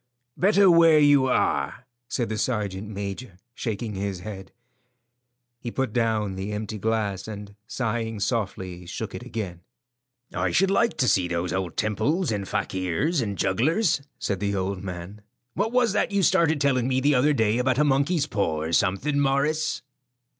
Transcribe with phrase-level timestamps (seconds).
[0.35, 4.51] "Better where you are," said the sergeant major, shaking his head.
[5.59, 9.61] He put down the empty glass, and sighing softly, shook it again.
[10.33, 14.83] "I should like to see those old temples and fakirs and jugglers," said the old
[14.83, 15.21] man.
[15.53, 18.71] "What was that you started telling me the other day about a monkey's paw or
[18.73, 19.83] something, Morris?"